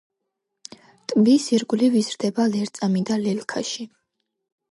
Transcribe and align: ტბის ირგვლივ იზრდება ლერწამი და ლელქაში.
ტბის 1.11 1.45
ირგვლივ 1.57 1.97
იზრდება 2.01 2.47
ლერწამი 2.55 3.05
და 3.11 3.21
ლელქაში. 3.27 3.87